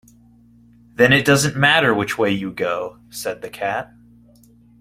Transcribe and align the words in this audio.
‘Then 0.95 1.13
it 1.13 1.25
doesn’t 1.25 1.55
matter 1.55 1.93
which 1.93 2.17
way 2.17 2.31
you 2.31 2.49
go,’ 2.49 2.97
said 3.11 3.43
the 3.43 3.51
Cat. 3.51 3.93